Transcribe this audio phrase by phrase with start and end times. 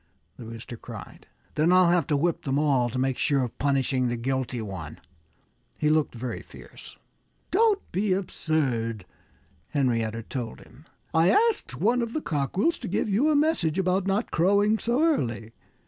[0.35, 1.27] the Rooster cried.
[1.53, 4.99] "Then I'll have to whip them all, to make sure of punishing the guilty one."
[5.77, 6.97] He looked very fierce.
[7.51, 9.05] "Don't be absurd!"
[9.67, 10.85] Henrietta told him.
[11.13, 15.03] "I asked one of the cockerels to give you a message about not crowing so
[15.03, 15.51] early.